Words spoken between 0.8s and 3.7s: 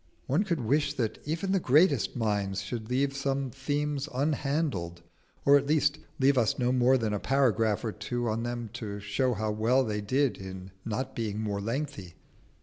that even the greatest minds should leave some